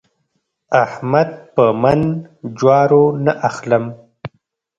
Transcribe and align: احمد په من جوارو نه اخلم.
احمد 0.83 1.29
په 1.55 1.65
من 1.81 1.91
جوارو 2.59 3.05
نه 3.25 3.33
اخلم. 3.49 3.83